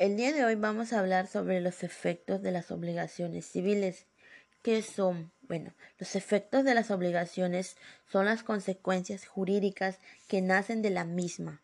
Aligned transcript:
El 0.00 0.16
día 0.16 0.32
de 0.32 0.46
hoy 0.46 0.54
vamos 0.54 0.94
a 0.94 0.98
hablar 0.98 1.26
sobre 1.26 1.60
los 1.60 1.82
efectos 1.82 2.40
de 2.40 2.52
las 2.52 2.70
obligaciones 2.70 3.44
civiles. 3.44 4.06
¿Qué 4.62 4.80
son? 4.80 5.30
Bueno, 5.42 5.74
los 5.98 6.16
efectos 6.16 6.64
de 6.64 6.72
las 6.72 6.90
obligaciones 6.90 7.76
son 8.10 8.24
las 8.24 8.42
consecuencias 8.42 9.26
jurídicas 9.26 9.98
que 10.26 10.40
nacen 10.40 10.80
de 10.80 10.88
la 10.88 11.04
misma 11.04 11.60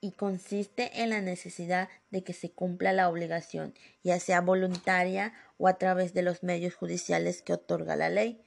y 0.00 0.12
consiste 0.12 1.02
en 1.02 1.10
la 1.10 1.20
necesidad 1.20 1.90
de 2.10 2.24
que 2.24 2.32
se 2.32 2.50
cumpla 2.50 2.94
la 2.94 3.10
obligación, 3.10 3.74
ya 4.02 4.18
sea 4.18 4.40
voluntaria 4.40 5.34
o 5.58 5.68
a 5.68 5.76
través 5.76 6.14
de 6.14 6.22
los 6.22 6.42
medios 6.42 6.74
judiciales 6.74 7.42
que 7.42 7.52
otorga 7.52 7.94
la 7.94 8.08
ley. 8.08 8.42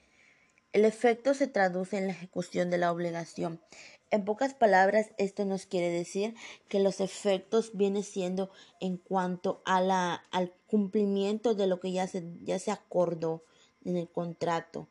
El 0.73 0.85
efecto 0.85 1.35
se 1.35 1.45
traduce 1.45 1.99
en 1.99 2.07
la 2.07 2.13
ejecución 2.13 2.71
de 2.71 2.79
la 2.79 2.91
obligación. 2.91 3.61
En 4.11 4.25
pocas 4.25 4.53
palabras, 4.53 5.11
esto 5.17 5.45
nos 5.45 5.65
quiere 5.65 5.89
decir 5.89 6.35
que 6.67 6.81
los 6.81 6.99
efectos 6.99 7.71
vienen 7.73 8.03
siendo 8.03 8.51
en 8.81 8.97
cuanto 8.97 9.61
a 9.63 9.79
la, 9.79 10.25
al 10.31 10.51
cumplimiento 10.67 11.55
de 11.55 11.65
lo 11.65 11.79
que 11.79 11.93
ya 11.93 12.07
se, 12.07 12.21
ya 12.43 12.59
se 12.59 12.71
acordó 12.71 13.41
en 13.85 13.95
el 13.95 14.09
contrato. 14.09 14.89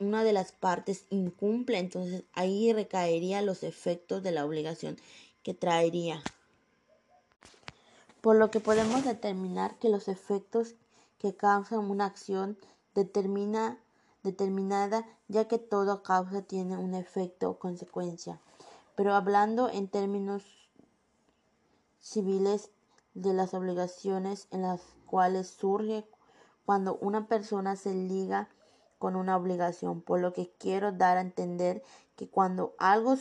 Una 0.00 0.24
de 0.24 0.32
las 0.32 0.50
partes 0.50 1.06
incumple, 1.10 1.78
entonces 1.78 2.24
ahí 2.32 2.72
recaerían 2.72 3.46
los 3.46 3.62
efectos 3.62 4.24
de 4.24 4.32
la 4.32 4.44
obligación 4.44 4.96
que 5.44 5.54
traería. 5.54 6.20
Por 8.20 8.34
lo 8.34 8.50
que 8.50 8.58
podemos 8.58 9.04
determinar 9.04 9.78
que 9.78 9.88
los 9.88 10.08
efectos 10.08 10.74
que 11.20 11.36
causan 11.36 11.88
una 11.88 12.06
acción 12.06 12.58
determina 12.96 13.78
determinada, 14.22 15.04
ya 15.28 15.46
que 15.46 15.58
toda 15.58 16.02
causa 16.02 16.42
tiene 16.42 16.76
un 16.76 16.94
efecto 16.94 17.50
o 17.50 17.58
consecuencia. 17.58 18.40
Pero 18.94 19.14
hablando 19.14 19.68
en 19.68 19.88
términos 19.88 20.44
civiles 22.00 22.70
de 23.14 23.32
las 23.32 23.54
obligaciones 23.54 24.48
en 24.50 24.62
las 24.62 24.80
cuales 25.06 25.48
surge 25.48 26.06
cuando 26.64 26.96
una 26.96 27.26
persona 27.26 27.76
se 27.76 27.94
liga 27.94 28.48
con 28.98 29.16
una 29.16 29.36
obligación, 29.36 30.00
por 30.00 30.20
lo 30.20 30.32
que 30.32 30.52
quiero 30.58 30.92
dar 30.92 31.18
a 31.18 31.22
entender 31.22 31.82
que 32.16 32.28
cuando 32.28 32.74
algo 32.78 33.16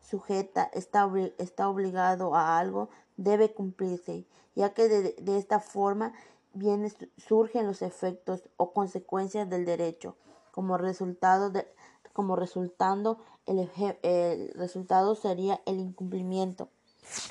sujeta 0.00 0.64
está, 0.72 1.10
está 1.36 1.68
obligado 1.68 2.34
a 2.34 2.58
algo, 2.58 2.88
debe 3.16 3.52
cumplirse, 3.52 4.26
ya 4.54 4.72
que 4.72 4.88
de, 4.88 5.12
de 5.20 5.36
esta 5.36 5.60
forma 5.60 6.14
viene, 6.54 6.90
surgen 7.18 7.66
los 7.66 7.82
efectos 7.82 8.48
o 8.56 8.72
consecuencias 8.72 9.50
del 9.50 9.66
derecho 9.66 10.16
como 10.58 10.76
resultado 10.76 11.50
de, 11.50 11.68
como 12.12 12.34
resultando 12.34 13.18
el, 13.46 13.70
el 14.02 14.52
resultado 14.54 15.14
sería 15.14 15.60
el 15.66 15.78
incumplimiento. 15.78 16.68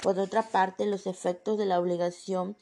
Por 0.02 0.17
otra 0.17 0.44
parte, 0.44 0.86
los 0.86 1.08
efectos 1.08 1.58
de 1.58 1.66
la 1.66 1.78
obligación 1.78 2.56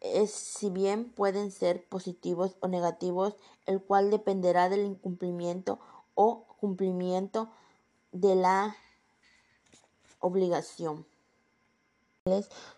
es, 0.00 0.32
si 0.32 0.68
bien 0.68 1.12
pueden 1.12 1.52
ser 1.52 1.84
positivos 1.84 2.56
o 2.58 2.66
negativos, 2.66 3.36
el 3.66 3.80
cual 3.80 4.10
dependerá 4.10 4.68
del 4.68 4.84
incumplimiento 4.84 5.78
o 6.16 6.42
cumplimiento 6.58 7.48
de 8.10 8.34
la 8.34 8.74
obligación. 10.18 11.06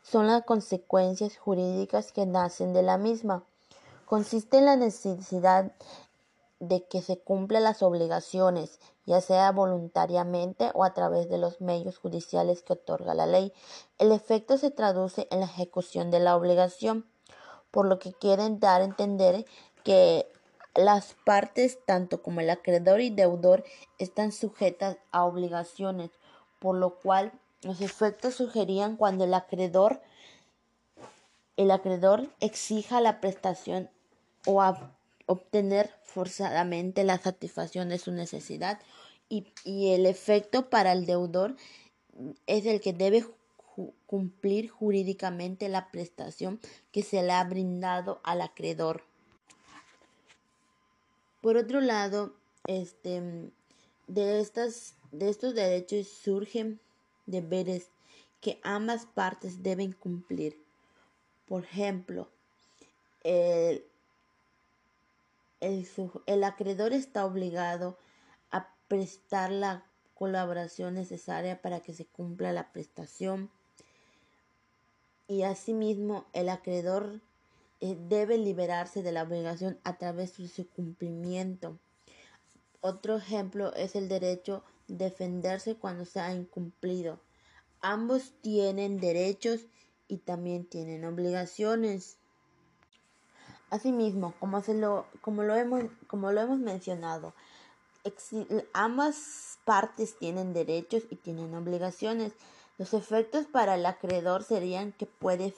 Son 0.02 0.26
las 0.26 0.44
consecuencias 0.44 1.38
jurídicas 1.38 2.12
que 2.12 2.26
nacen 2.26 2.74
de 2.74 2.82
la 2.82 2.98
misma. 2.98 3.42
Consiste 4.04 4.58
en 4.58 4.66
la 4.66 4.76
necesidad 4.76 5.72
de 6.62 6.84
que 6.86 7.02
se 7.02 7.18
cumplan 7.18 7.64
las 7.64 7.82
obligaciones, 7.82 8.78
ya 9.04 9.20
sea 9.20 9.50
voluntariamente 9.50 10.70
o 10.74 10.84
a 10.84 10.94
través 10.94 11.28
de 11.28 11.36
los 11.36 11.60
medios 11.60 11.98
judiciales 11.98 12.62
que 12.62 12.74
otorga 12.74 13.14
la 13.14 13.26
ley. 13.26 13.52
El 13.98 14.12
efecto 14.12 14.56
se 14.56 14.70
traduce 14.70 15.26
en 15.32 15.40
la 15.40 15.46
ejecución 15.46 16.12
de 16.12 16.20
la 16.20 16.36
obligación, 16.36 17.04
por 17.72 17.86
lo 17.86 17.98
que 17.98 18.12
quieren 18.12 18.60
dar 18.60 18.80
a 18.80 18.84
entender 18.84 19.44
que 19.82 20.30
las 20.76 21.16
partes, 21.24 21.84
tanto 21.84 22.22
como 22.22 22.40
el 22.40 22.48
acreedor 22.48 23.00
y 23.00 23.10
deudor, 23.10 23.64
están 23.98 24.30
sujetas 24.30 24.98
a 25.10 25.24
obligaciones, 25.24 26.12
por 26.60 26.76
lo 26.76 26.94
cual 27.00 27.32
los 27.62 27.80
efectos 27.80 28.36
sugerían 28.36 28.96
cuando 28.96 29.24
el 29.24 29.34
acreedor 29.34 30.00
el 31.56 31.72
acreedor 31.72 32.28
exija 32.40 33.00
la 33.00 33.20
prestación 33.20 33.90
o 34.46 34.62
obtener 35.26 35.92
forzadamente 36.12 37.04
la 37.04 37.18
satisfacción 37.18 37.88
de 37.88 37.98
su 37.98 38.12
necesidad 38.12 38.80
y, 39.28 39.46
el 39.64 40.04
efecto 40.04 40.68
para 40.68 40.92
el 40.92 41.06
deudor 41.06 41.56
es 42.46 42.66
el 42.66 42.80
que 42.82 42.92
debe 42.92 43.24
cumplir 44.06 44.68
jurídicamente 44.68 45.70
la 45.70 45.90
prestación 45.90 46.60
que 46.92 47.02
se 47.02 47.22
le 47.22 47.32
ha 47.32 47.42
brindado 47.44 48.20
al 48.24 48.42
acreedor. 48.42 49.04
Por 51.40 51.56
otro 51.56 51.80
lado, 51.80 52.34
este, 52.66 53.50
de, 54.06 54.40
estas, 54.40 54.94
de 55.12 55.30
estos 55.30 55.54
derechos 55.54 56.08
surgen 56.08 56.78
deberes 57.24 57.88
que 58.42 58.60
ambas 58.62 59.06
partes 59.06 59.62
deben 59.62 59.92
cumplir. 59.92 60.58
Por 61.46 61.64
ejemplo, 61.64 62.28
el, 63.24 63.82
el, 65.62 66.44
acreedor 66.44 66.92
está 66.92 67.24
obligado 67.24 67.96
a 68.50 68.74
prestar 68.88 69.50
la 69.50 69.86
colaboración 70.14 70.94
necesaria 70.94 71.62
para 71.62 71.80
que 71.80 71.94
se 71.94 72.04
cumpla 72.04 72.52
la 72.52 72.72
prestación 72.72 73.50
y 75.28 75.42
asimismo 75.44 76.26
el 76.32 76.48
acreedor 76.48 77.20
eh, 77.80 77.96
debe 78.08 78.38
liberarse 78.38 79.02
de 79.02 79.12
la 79.12 79.22
obligación 79.22 79.78
a 79.84 79.96
través 79.98 80.36
de 80.36 80.48
su 80.48 80.68
cumplimiento. 80.68 81.78
Otro 82.80 83.16
ejemplo 83.16 83.72
es 83.74 83.94
el 83.94 84.08
derecho 84.08 84.64
de 84.88 85.04
defenderse 85.04 85.76
cuando 85.76 86.04
se 86.04 86.18
ha 86.20 86.34
incumplido. 86.34 87.20
Ambos 87.80 88.34
tienen 88.42 88.98
derechos 88.98 89.66
y 90.08 90.18
también 90.18 90.66
tienen 90.66 91.04
obligaciones. 91.04 92.18
Asimismo, 93.72 94.34
como, 94.38 94.60
se 94.60 94.74
lo, 94.74 95.06
como, 95.22 95.44
lo, 95.44 95.56
hemos, 95.56 95.84
como 96.06 96.30
lo 96.30 96.42
hemos 96.42 96.58
mencionado, 96.58 97.32
ambas 98.74 99.56
partes 99.64 100.18
tienen 100.18 100.52
derechos 100.52 101.04
y 101.08 101.16
tienen 101.16 101.54
obligaciones. 101.54 102.34
Los 102.76 102.92
efectos 102.92 103.46
para 103.46 103.76
el 103.76 103.86
acreedor 103.86 104.44
serían 104.44 104.92
que 104.92 105.06
puede, 105.06 105.54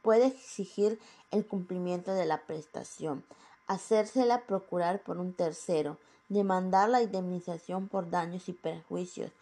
puede 0.00 0.26
exigir 0.26 1.00
el 1.32 1.44
cumplimiento 1.44 2.14
de 2.14 2.24
la 2.24 2.42
prestación, 2.42 3.24
hacérsela 3.66 4.42
procurar 4.42 5.02
por 5.02 5.18
un 5.18 5.32
tercero, 5.32 5.98
demandar 6.28 6.88
la 6.88 7.02
indemnización 7.02 7.88
por 7.88 8.10
daños 8.10 8.48
y 8.48 8.52
perjuicios, 8.52 9.32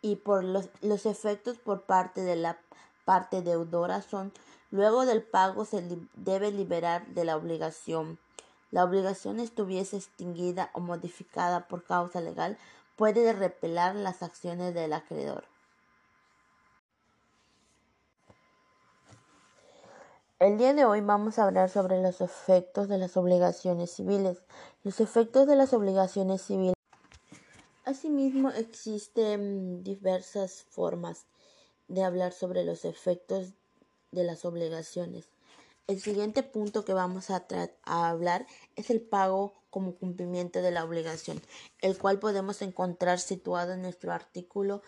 y 0.00 0.16
por 0.16 0.42
los, 0.42 0.70
los 0.80 1.04
efectos 1.04 1.58
por 1.58 1.82
parte 1.82 2.22
de 2.22 2.36
la 2.36 2.56
parte 3.04 3.42
deudora 3.42 4.00
son 4.00 4.32
Luego 4.74 5.06
del 5.06 5.22
pago 5.22 5.64
se 5.64 5.84
debe 6.16 6.50
liberar 6.50 7.06
de 7.06 7.24
la 7.24 7.36
obligación. 7.36 8.18
La 8.72 8.82
obligación 8.82 9.38
estuviese 9.38 9.96
extinguida 9.96 10.70
o 10.72 10.80
modificada 10.80 11.68
por 11.68 11.84
causa 11.84 12.20
legal, 12.20 12.58
puede 12.96 13.32
repelar 13.32 13.94
las 13.94 14.24
acciones 14.24 14.74
del 14.74 14.92
acreedor. 14.92 15.44
El 20.40 20.58
día 20.58 20.74
de 20.74 20.84
hoy 20.84 21.02
vamos 21.02 21.38
a 21.38 21.44
hablar 21.44 21.70
sobre 21.70 22.02
los 22.02 22.20
efectos 22.20 22.88
de 22.88 22.98
las 22.98 23.16
obligaciones 23.16 23.92
civiles. 23.92 24.42
Los 24.82 24.98
efectos 24.98 25.46
de 25.46 25.54
las 25.54 25.72
obligaciones 25.72 26.42
civiles. 26.42 26.74
Asimismo, 27.84 28.50
existen 28.50 29.84
diversas 29.84 30.64
formas 30.64 31.26
de 31.86 32.02
hablar 32.02 32.32
sobre 32.32 32.64
los 32.64 32.84
efectos 32.84 33.52
de 34.14 34.24
las 34.24 34.44
obligaciones. 34.44 35.28
El 35.86 36.00
siguiente 36.00 36.42
punto 36.42 36.86
que 36.86 36.94
vamos 36.94 37.28
a, 37.30 37.44
hablar 37.84 38.46
es 38.74 38.88
el 38.88 39.02
pago 39.02 39.52
como 39.68 39.96
cumplimiento 39.96 40.62
de 40.62 40.70
la 40.70 40.82
obligación, 40.82 41.42
el 41.82 41.98
cual 41.98 42.18
podemos 42.18 42.62
encontrar 42.62 43.20
situado 43.20 43.74
en 43.74 43.82
nuestro 43.82 44.10
artículo 44.12 44.80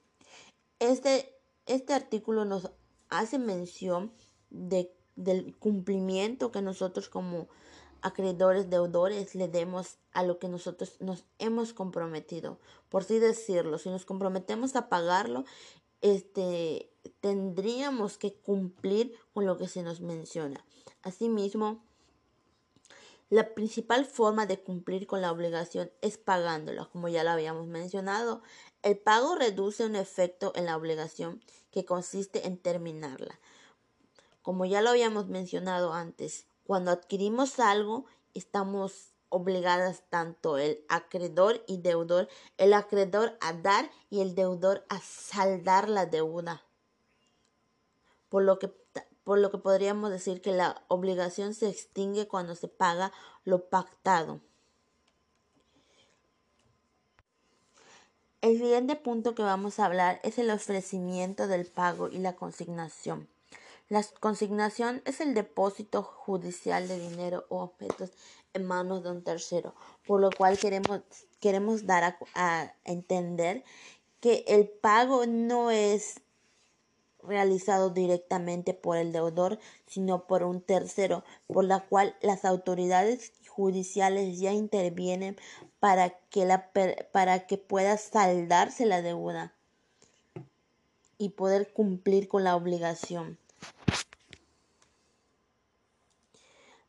Este, 0.78 1.34
este 1.64 1.94
artículo 1.94 2.44
nos 2.44 2.70
hace 3.08 3.38
mención 3.38 4.12
de, 4.50 4.94
del 5.16 5.56
cumplimiento 5.56 6.52
que 6.52 6.60
nosotros 6.60 7.08
como 7.08 7.48
acreedores, 8.02 8.68
deudores, 8.68 9.34
le 9.34 9.48
demos 9.48 9.96
a 10.12 10.22
lo 10.22 10.38
que 10.38 10.48
nosotros 10.48 10.98
nos 11.00 11.24
hemos 11.38 11.72
comprometido. 11.72 12.58
Por 12.90 13.04
así 13.04 13.18
decirlo, 13.18 13.78
si 13.78 13.88
nos 13.88 14.04
comprometemos 14.04 14.76
a 14.76 14.90
pagarlo, 14.90 15.46
este, 16.02 16.90
tendríamos 17.20 18.18
que 18.18 18.34
cumplir 18.34 19.14
con 19.32 19.46
lo 19.46 19.56
que 19.56 19.66
se 19.66 19.82
nos 19.82 20.02
menciona. 20.02 20.62
Asimismo, 21.00 21.82
la 23.30 23.54
principal 23.54 24.04
forma 24.04 24.46
de 24.46 24.62
cumplir 24.62 25.06
con 25.06 25.20
la 25.20 25.32
obligación 25.32 25.90
es 26.02 26.18
pagándola, 26.18 26.86
como 26.86 27.08
ya 27.08 27.24
lo 27.24 27.30
habíamos 27.30 27.66
mencionado. 27.66 28.42
El 28.82 28.98
pago 28.98 29.34
reduce 29.34 29.84
un 29.84 29.96
efecto 29.96 30.52
en 30.54 30.66
la 30.66 30.76
obligación 30.76 31.42
que 31.70 31.84
consiste 31.84 32.46
en 32.46 32.58
terminarla. 32.58 33.40
Como 34.42 34.66
ya 34.66 34.82
lo 34.82 34.90
habíamos 34.90 35.28
mencionado 35.28 35.94
antes, 35.94 36.46
cuando 36.64 36.90
adquirimos 36.90 37.58
algo, 37.58 38.04
estamos 38.34 39.14
obligadas 39.30 40.04
tanto 40.10 40.58
el 40.58 40.84
acreedor 40.88 41.64
y 41.66 41.78
deudor, 41.78 42.28
el 42.56 42.72
acreedor 42.72 43.36
a 43.40 43.52
dar 43.52 43.90
y 44.10 44.20
el 44.20 44.34
deudor 44.34 44.84
a 44.88 45.00
saldar 45.00 45.88
la 45.88 46.06
deuda. 46.06 46.64
Por 48.28 48.44
lo 48.44 48.58
que 48.58 48.72
por 49.24 49.38
lo 49.38 49.50
que 49.50 49.58
podríamos 49.58 50.10
decir 50.10 50.40
que 50.40 50.52
la 50.52 50.82
obligación 50.88 51.54
se 51.54 51.68
extingue 51.68 52.28
cuando 52.28 52.54
se 52.54 52.68
paga 52.68 53.12
lo 53.44 53.68
pactado. 53.68 54.40
El 58.42 58.58
siguiente 58.58 58.94
punto 58.94 59.34
que 59.34 59.42
vamos 59.42 59.78
a 59.78 59.86
hablar 59.86 60.20
es 60.22 60.38
el 60.38 60.50
ofrecimiento 60.50 61.48
del 61.48 61.66
pago 61.66 62.08
y 62.08 62.18
la 62.18 62.36
consignación. 62.36 63.26
La 63.88 64.04
consignación 64.20 65.00
es 65.06 65.20
el 65.20 65.32
depósito 65.32 66.02
judicial 66.02 66.86
de 66.86 66.98
dinero 66.98 67.46
o 67.48 67.62
objetos 67.62 68.10
en 68.52 68.66
manos 68.66 69.02
de 69.02 69.10
un 69.10 69.24
tercero, 69.24 69.74
por 70.06 70.20
lo 70.20 70.30
cual 70.30 70.58
queremos, 70.58 71.00
queremos 71.40 71.86
dar 71.86 72.04
a, 72.04 72.18
a 72.34 72.74
entender 72.84 73.64
que 74.20 74.44
el 74.46 74.68
pago 74.68 75.26
no 75.26 75.70
es 75.70 76.20
realizado 77.26 77.90
directamente 77.90 78.74
por 78.74 78.96
el 78.96 79.12
deudor, 79.12 79.58
sino 79.86 80.26
por 80.26 80.42
un 80.42 80.60
tercero, 80.60 81.24
por 81.46 81.64
la 81.64 81.80
cual 81.80 82.16
las 82.20 82.44
autoridades 82.44 83.32
judiciales 83.48 84.38
ya 84.38 84.52
intervienen 84.52 85.36
para 85.80 86.10
que, 86.30 86.44
la, 86.44 86.70
para 87.12 87.46
que 87.46 87.58
pueda 87.58 87.96
saldarse 87.98 88.86
la 88.86 89.02
deuda 89.02 89.54
y 91.18 91.30
poder 91.30 91.72
cumplir 91.72 92.28
con 92.28 92.44
la 92.44 92.56
obligación. 92.56 93.38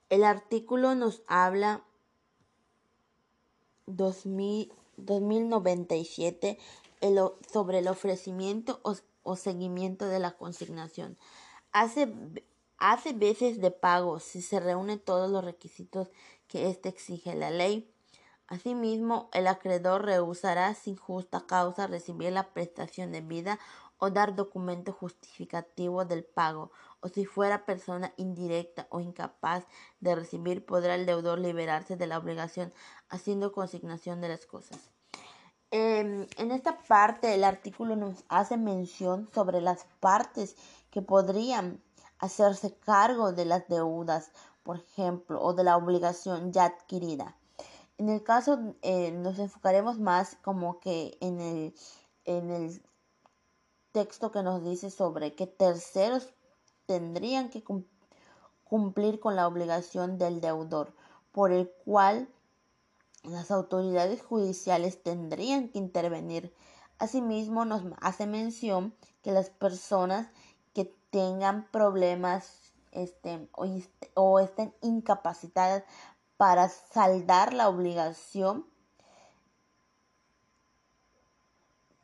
El 0.09 0.23
artículo 0.23 0.95
nos 0.95 1.23
habla 1.27 1.83
2000, 3.87 4.71
2097 4.97 6.57
sobre 7.51 7.79
el 7.79 7.87
ofrecimiento 7.87 8.79
o 9.25 9.35
seguimiento 9.35 10.07
de 10.07 10.19
la 10.19 10.31
consignación. 10.37 11.17
Hace, 11.73 12.13
hace 12.77 13.11
veces 13.11 13.59
de 13.59 13.71
pago 13.71 14.19
si 14.19 14.41
se 14.41 14.61
reúnen 14.61 14.99
todos 14.99 15.29
los 15.29 15.43
requisitos 15.43 16.09
que 16.47 16.69
éste 16.69 16.87
exige 16.87 17.35
la 17.35 17.49
ley. 17.49 17.91
Asimismo, 18.47 19.29
el 19.33 19.47
acreedor 19.47 20.05
rehusará 20.05 20.73
sin 20.75 20.95
justa 20.95 21.45
causa 21.47 21.87
recibir 21.87 22.31
la 22.31 22.53
prestación 22.53 23.11
de 23.11 23.21
vida 23.21 23.59
o 23.97 24.11
dar 24.11 24.35
documento 24.35 24.91
justificativo 24.93 26.05
del 26.05 26.23
pago, 26.23 26.71
o 26.99 27.07
si 27.07 27.25
fuera 27.25 27.65
persona 27.65 28.13
indirecta 28.17 28.87
o 28.89 28.99
incapaz 28.99 29.65
de 29.99 30.15
recibir, 30.15 30.65
podrá 30.65 30.95
el 30.95 31.05
deudor 31.05 31.39
liberarse 31.39 31.95
de 31.95 32.07
la 32.07 32.17
obligación 32.17 32.73
haciendo 33.09 33.51
consignación 33.51 34.21
de 34.21 34.29
las 34.29 34.45
cosas. 34.45 34.94
Em, 35.77 36.25
en 36.37 36.51
esta 36.51 36.77
parte 36.87 37.33
el 37.33 37.43
artículo 37.43 37.97
nos 37.97 38.23
hace 38.29 38.55
mención 38.55 39.29
sobre 39.33 39.59
las 39.59 39.85
partes 39.99 40.55
que 40.89 41.01
podrían 41.01 41.83
hacerse 42.17 42.73
cargo 42.77 43.33
de 43.33 43.43
las 43.43 43.67
deudas, 43.67 44.31
por 44.63 44.77
ejemplo, 44.77 45.41
o 45.41 45.53
de 45.53 45.65
la 45.65 45.75
obligación 45.75 46.53
ya 46.53 46.63
adquirida. 46.63 47.35
En 47.97 48.07
el 48.07 48.23
caso 48.23 48.57
eh, 48.83 49.11
nos 49.11 49.37
enfocaremos 49.37 49.99
más 49.99 50.37
como 50.41 50.79
que 50.79 51.17
en 51.19 51.41
el, 51.41 51.75
en 52.23 52.51
el 52.51 52.81
texto 53.91 54.31
que 54.31 54.43
nos 54.43 54.63
dice 54.63 54.89
sobre 54.89 55.35
que 55.35 55.45
terceros 55.45 56.29
tendrían 56.85 57.49
que 57.49 57.65
cumplir 58.63 59.19
con 59.19 59.35
la 59.35 59.45
obligación 59.45 60.17
del 60.17 60.39
deudor, 60.39 60.93
por 61.33 61.51
el 61.51 61.69
cual 61.83 62.29
las 63.27 63.51
autoridades 63.51 64.21
judiciales 64.21 65.01
tendrían 65.01 65.69
que 65.69 65.79
intervenir. 65.79 66.53
Asimismo, 66.99 67.65
nos 67.65 67.83
hace 68.01 68.25
mención 68.27 68.93
que 69.21 69.31
las 69.31 69.49
personas 69.49 70.27
que 70.73 70.93
tengan 71.09 71.67
problemas 71.71 72.73
este, 72.91 73.49
o, 74.13 74.39
estén 74.39 74.73
incapacitadas 74.81 75.83
para 76.37 76.69
saldar 76.69 77.53
la 77.53 77.69
obligación, 77.69 78.65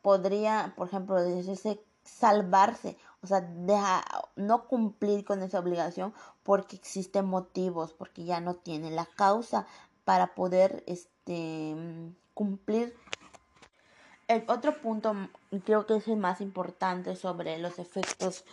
podría, 0.02 0.74
por 0.76 0.88
ejemplo, 0.88 1.20
decirse 1.22 1.82
salvarse, 2.04 2.96
o 3.22 3.26
sea, 3.26 3.40
deja, 3.40 4.04
no 4.34 4.66
cumplir 4.66 5.24
con 5.24 5.42
esa 5.42 5.60
obligación 5.60 6.12
porque 6.42 6.76
existen 6.76 7.26
motivos, 7.26 7.92
porque 7.92 8.24
ya 8.24 8.40
no 8.40 8.54
tiene 8.54 8.90
la 8.90 9.06
causa 9.06 9.66
para 10.04 10.34
poder 10.34 10.82
este, 10.86 11.74
cumplir. 12.34 12.94
El 14.28 14.44
otro 14.48 14.80
punto, 14.80 15.14
creo 15.64 15.86
que 15.86 15.96
es 15.96 16.08
el 16.08 16.16
más 16.16 16.40
importante 16.40 17.16
sobre 17.16 17.58
los 17.58 17.78
efectos 17.78 18.44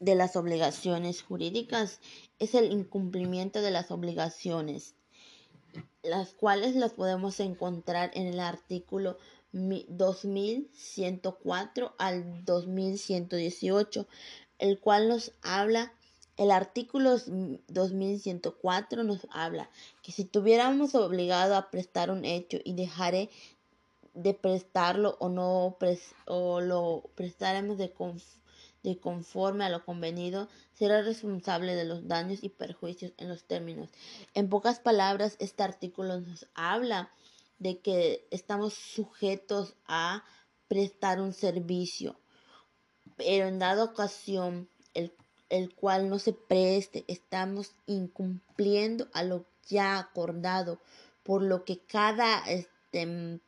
de 0.00 0.14
las 0.14 0.36
obligaciones 0.36 1.22
jurídicas, 1.22 2.00
es 2.38 2.54
el 2.54 2.70
incumplimiento 2.70 3.60
de 3.60 3.72
las 3.72 3.90
obligaciones, 3.90 4.94
las 6.02 6.34
cuales 6.34 6.76
las 6.76 6.92
podemos 6.92 7.40
encontrar 7.40 8.12
en 8.14 8.28
el 8.28 8.38
artículo 8.38 9.18
2104 9.52 11.96
al 11.98 12.44
2118, 12.44 14.06
el 14.58 14.78
cual 14.78 15.08
nos 15.08 15.32
habla 15.42 15.92
el 16.38 16.52
artículo 16.52 17.16
2104 17.66 19.02
nos 19.02 19.26
habla 19.30 19.68
que 20.02 20.12
si 20.12 20.24
tuviéramos 20.24 20.94
obligado 20.94 21.56
a 21.56 21.70
prestar 21.70 22.10
un 22.10 22.24
hecho 22.24 22.58
y 22.64 22.74
dejaré 22.74 23.28
de 24.14 24.34
prestarlo 24.34 25.16
o 25.18 25.28
no 25.28 25.76
o 26.26 26.60
lo 26.60 27.10
prestaremos 27.16 27.76
de, 27.76 27.92
de 28.84 28.98
conforme 28.98 29.64
a 29.64 29.68
lo 29.68 29.84
convenido, 29.84 30.48
será 30.74 31.02
responsable 31.02 31.74
de 31.74 31.84
los 31.84 32.06
daños 32.06 32.44
y 32.44 32.48
perjuicios 32.48 33.12
en 33.16 33.28
los 33.28 33.44
términos. 33.44 33.90
En 34.34 34.48
pocas 34.48 34.78
palabras, 34.78 35.36
este 35.40 35.64
artículo 35.64 36.20
nos 36.20 36.46
habla 36.54 37.10
de 37.58 37.80
que 37.80 38.28
estamos 38.30 38.74
sujetos 38.74 39.74
a 39.86 40.24
prestar 40.68 41.20
un 41.20 41.32
servicio, 41.32 42.20
pero 43.16 43.48
en 43.48 43.58
dada 43.58 43.82
ocasión 43.82 44.68
el 44.94 45.12
el 45.50 45.74
cual 45.74 46.08
no 46.08 46.18
se 46.18 46.32
preste, 46.32 47.04
estamos 47.08 47.74
incumpliendo 47.86 49.08
a 49.12 49.22
lo 49.22 49.44
ya 49.68 49.98
acordado, 49.98 50.78
por 51.22 51.42
lo 51.42 51.64
que 51.64 51.78
cada, 51.78 52.40
este, 52.50 53.40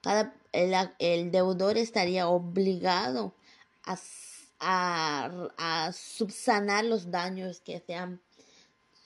cada 0.00 0.34
el, 0.52 1.30
deudor 1.30 1.78
estaría 1.78 2.28
obligado 2.28 3.34
a, 3.84 3.98
a, 5.56 5.92
subsanar 5.92 6.84
los 6.84 7.10
daños 7.10 7.60
que 7.60 7.80
se 7.80 7.94
han 7.94 8.20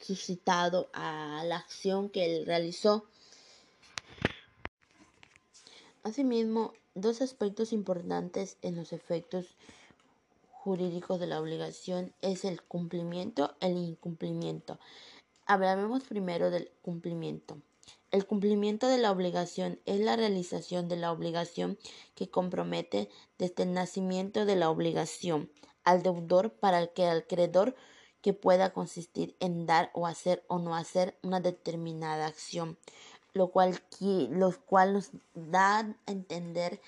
suscitado 0.01 0.89
a 0.93 1.43
la 1.45 1.57
acción 1.57 2.09
que 2.11 2.25
él 2.25 2.47
realizó. 2.47 3.07
Asimismo, 6.03 6.75
dos 6.95 7.23
aspectos 7.23 7.73
importantes 7.73 8.59
en 8.63 8.77
los 8.77 8.93
efectos 8.93 9.47
jurídicos 10.64 11.21
de 11.21 11.26
la 11.26 11.40
obligación 11.40 12.14
es 12.23 12.47
el 12.47 12.62
cumplimiento, 12.62 13.54
el 13.61 13.76
incumplimiento. 13.76 14.80
Hablamos 15.44 16.04
primero 16.04 16.50
del 16.50 16.71
cumplimiento. 16.80 17.59
El 18.11 18.26
cumplimiento 18.26 18.88
de 18.88 18.97
la 18.97 19.12
obligación 19.12 19.78
es 19.85 20.00
la 20.00 20.16
realización 20.16 20.88
de 20.88 20.97
la 20.97 21.12
obligación 21.12 21.76
que 22.14 22.30
compromete 22.30 23.11
desde 23.37 23.64
el 23.64 23.75
nacimiento 23.75 24.47
de 24.47 24.56
la 24.56 24.71
obligación 24.71 25.50
al 25.85 26.02
deudor 26.02 26.54
para 26.54 26.78
el 26.78 26.88
que 26.94 27.11
el 27.11 27.18
acreedor 27.18 27.75
que 28.23 28.33
pueda 28.33 28.73
consistir 28.73 29.37
en 29.40 29.66
dar 29.66 29.90
o 29.92 30.06
hacer 30.06 30.44
o 30.49 30.59
no 30.59 30.75
hacer 30.75 31.18
una 31.23 31.40
determinada 31.40 32.26
acción, 32.26 32.78
lo 33.35 33.49
cual, 33.49 33.78
lo 34.30 34.59
cual 34.64 34.94
nos 34.94 35.11
da 35.35 35.80
a 35.80 35.94
entender 36.06 36.80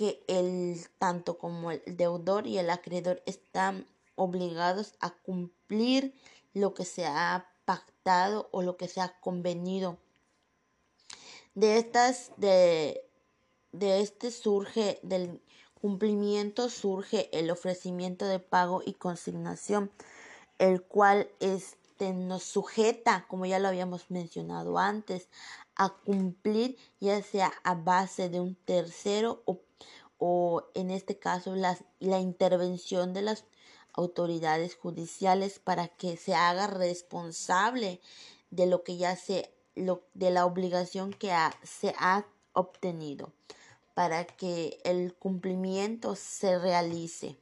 que 0.00 0.24
el 0.28 0.80
tanto 0.96 1.36
como 1.36 1.72
el 1.72 1.82
deudor 1.84 2.46
y 2.46 2.56
el 2.56 2.70
acreedor 2.70 3.22
están 3.26 3.86
obligados 4.14 4.94
a 4.98 5.10
cumplir 5.10 6.14
lo 6.54 6.72
que 6.72 6.86
se 6.86 7.04
ha 7.04 7.52
pactado 7.66 8.48
o 8.50 8.62
lo 8.62 8.78
que 8.78 8.88
se 8.88 9.02
ha 9.02 9.20
convenido. 9.20 9.98
De 11.54 11.76
estas, 11.76 12.32
de, 12.38 13.04
de 13.72 14.00
este 14.00 14.30
surge, 14.30 15.00
del 15.02 15.42
cumplimiento 15.74 16.70
surge 16.70 17.28
el 17.38 17.50
ofrecimiento 17.50 18.24
de 18.24 18.38
pago 18.38 18.80
y 18.82 18.94
consignación, 18.94 19.90
el 20.56 20.80
cual 20.82 21.28
este 21.40 22.14
nos 22.14 22.44
sujeta, 22.44 23.26
como 23.28 23.44
ya 23.44 23.58
lo 23.58 23.68
habíamos 23.68 24.10
mencionado 24.10 24.78
antes, 24.78 25.28
a 25.76 25.90
cumplir 25.90 26.78
ya 27.00 27.22
sea 27.22 27.52
a 27.64 27.74
base 27.74 28.30
de 28.30 28.40
un 28.40 28.54
tercero 28.54 29.42
o, 29.44 29.60
o 30.20 30.62
en 30.74 30.90
este 30.90 31.18
caso 31.18 31.56
las, 31.56 31.82
la 31.98 32.20
intervención 32.20 33.12
de 33.12 33.22
las 33.22 33.44
autoridades 33.92 34.76
judiciales 34.76 35.58
para 35.58 35.88
que 35.88 36.16
se 36.16 36.34
haga 36.34 36.68
responsable 36.68 38.00
de 38.50 38.66
lo 38.66 38.84
que 38.84 38.96
ya 38.96 39.16
se 39.16 39.52
lo, 39.74 40.02
de 40.14 40.30
la 40.30 40.46
obligación 40.46 41.12
que 41.12 41.32
se 41.62 41.94
ha 41.98 42.26
obtenido 42.52 43.32
para 43.94 44.24
que 44.24 44.78
el 44.84 45.14
cumplimiento 45.14 46.14
se 46.16 46.58
realice. 46.58 47.36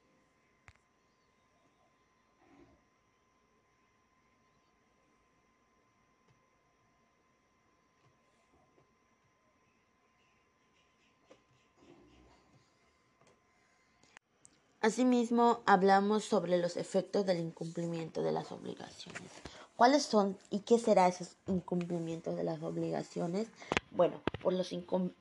Asimismo, 14.80 15.61
hablamos 15.66 16.25
sobre 16.25 16.56
los 16.56 16.76
efectos 16.76 17.26
del 17.26 17.40
incumplimiento 17.40 18.23
de 18.23 18.30
las 18.30 18.52
obligaciones. 18.52 19.32
¿Cuáles 19.75 20.04
son 20.04 20.38
y 20.50 20.61
qué 20.61 20.78
será 20.78 21.08
esos 21.08 21.37
incumplimientos 21.49 22.37
de 22.37 22.44
las 22.44 22.62
obligaciones? 22.62 23.49
Bueno, 23.90 24.20
por 24.40 24.52
los, 24.52 24.73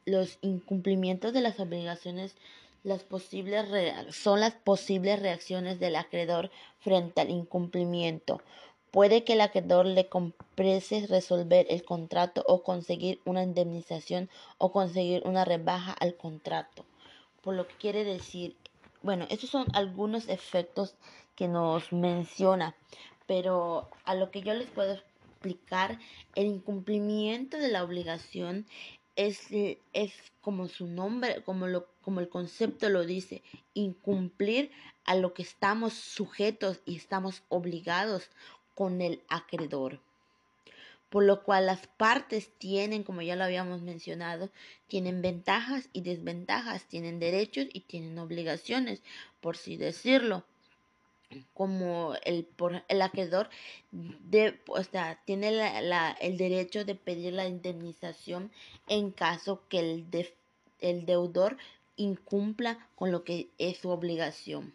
los 0.05 0.37
incumplimientos 0.41 1.33
de 1.33 1.41
las 1.41 1.59
obligaciones 1.59 2.35
las 2.83 3.01
posibles 3.01 3.65
son 4.11 4.41
las 4.41 4.53
posibles 4.53 5.19
reacciones 5.19 5.79
del 5.79 5.95
acreedor 5.95 6.51
frente 6.79 7.21
al 7.21 7.31
incumplimiento. 7.31 8.41
Puede 8.91 9.23
que 9.23 9.33
el 9.33 9.41
acreedor 9.41 9.87
le 9.87 10.07
comprese 10.07 11.07
resolver 11.07 11.65
el 11.69 11.83
contrato 11.83 12.43
o 12.47 12.61
conseguir 12.61 13.19
una 13.25 13.41
indemnización 13.41 14.29
o 14.59 14.71
conseguir 14.71 15.23
una 15.25 15.45
rebaja 15.45 15.93
al 15.93 16.15
contrato. 16.15 16.85
Por 17.41 17.55
lo 17.55 17.67
que 17.67 17.75
quiere 17.75 18.03
decir 18.03 18.55
bueno, 19.01 19.25
estos 19.29 19.49
son 19.49 19.65
algunos 19.73 20.27
efectos 20.29 20.95
que 21.35 21.47
nos 21.47 21.91
menciona, 21.93 22.75
pero 23.25 23.89
a 24.05 24.15
lo 24.15 24.31
que 24.31 24.41
yo 24.41 24.53
les 24.53 24.69
puedo 24.69 24.93
explicar, 24.93 25.99
el 26.35 26.47
incumplimiento 26.47 27.57
de 27.57 27.69
la 27.69 27.83
obligación 27.83 28.65
es, 29.15 29.47
es 29.93 30.13
como 30.41 30.67
su 30.67 30.87
nombre, 30.87 31.43
como, 31.43 31.67
lo, 31.67 31.87
como 32.01 32.19
el 32.19 32.29
concepto 32.29 32.89
lo 32.89 33.05
dice, 33.05 33.43
incumplir 33.73 34.71
a 35.05 35.15
lo 35.15 35.33
que 35.33 35.41
estamos 35.41 35.93
sujetos 35.93 36.81
y 36.85 36.95
estamos 36.95 37.43
obligados 37.49 38.29
con 38.75 39.01
el 39.01 39.21
acreedor 39.29 39.99
por 41.09 41.23
lo 41.23 41.43
cual 41.43 41.67
las 41.67 41.87
partes 41.87 42.49
tienen, 42.57 43.03
como 43.03 43.21
ya 43.21 43.35
lo 43.35 43.43
habíamos 43.43 43.81
mencionado, 43.81 44.49
tienen 44.87 45.21
ventajas 45.21 45.89
y 45.93 46.01
desventajas, 46.01 46.85
tienen 46.85 47.19
derechos 47.19 47.67
y 47.71 47.81
tienen 47.81 48.19
obligaciones, 48.19 49.01
por 49.39 49.55
así 49.55 49.77
decirlo. 49.77 50.43
Como 51.53 52.13
el, 52.23 52.45
por, 52.45 52.85
el 52.87 53.01
acreedor 53.01 53.49
de, 53.91 54.61
o 54.67 54.81
sea, 54.81 55.19
tiene 55.25 55.51
la, 55.51 56.11
el 56.11 56.37
derecho 56.37 56.85
de 56.85 56.95
pedir 56.95 57.33
la 57.33 57.47
indemnización 57.47 58.49
en 58.87 59.11
caso 59.11 59.61
que 59.67 59.79
el, 59.79 60.05
el 60.79 61.05
deudor 61.05 61.57
incumpla 61.97 62.87
con 62.95 63.11
lo 63.11 63.25
que 63.25 63.49
es 63.57 63.77
su 63.77 63.89
obligación. 63.89 64.73